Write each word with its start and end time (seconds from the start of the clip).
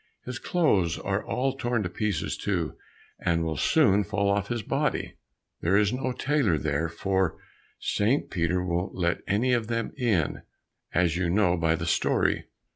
His 0.25 0.39
clothes 0.39 0.97
are 0.97 1.23
all 1.23 1.55
torn 1.57 1.83
to 1.83 1.89
pieces 1.89 2.35
too, 2.35 2.73
and 3.19 3.43
will 3.43 3.55
soon 3.55 4.03
fall 4.03 4.31
off 4.31 4.47
his 4.47 4.63
body. 4.63 5.13
There 5.61 5.77
is 5.77 5.93
no 5.93 6.11
tailor 6.11 6.57
there, 6.57 6.89
for 6.89 7.37
Saint 7.79 8.31
Peter 8.31 8.65
won't 8.65 8.95
let 8.95 9.21
any 9.27 9.53
of 9.53 9.67
them 9.67 9.91
in, 9.95 10.41
as 10.91 11.17
you 11.17 11.29
know 11.29 11.55
by 11.55 11.75
the 11.75 11.85
story." 11.85 12.45